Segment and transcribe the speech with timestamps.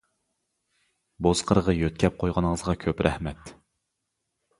[1.27, 3.53] بۇز قىرغا يۆتكەپ قويغىنىڭىزغا كۆپ رەھمەت!